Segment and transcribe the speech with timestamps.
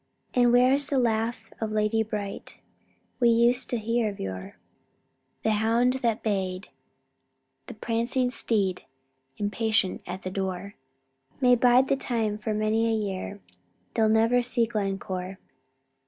[0.33, 2.57] And where's the laugh of lady bright,
[3.19, 4.55] We used to hear of yore?
[5.43, 6.69] The hound that bayed,
[7.67, 8.81] the prancing steed,
[9.37, 10.73] Impatient at the door,
[11.39, 13.41] May bide the time for many a year
[13.93, 15.37] They 'll never see Glencore!